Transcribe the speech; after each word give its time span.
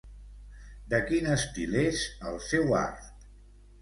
De 0.93 1.01
quin 1.11 1.29
estil 1.33 1.77
és 1.85 2.01
el 2.31 2.41
seu 2.47 2.77
art? 2.79 3.29